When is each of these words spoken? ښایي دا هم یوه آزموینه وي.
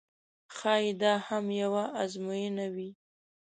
ښایي 0.55 0.91
دا 1.01 1.13
هم 1.27 1.45
یوه 1.61 1.83
آزموینه 2.03 2.65
وي. 2.75 2.89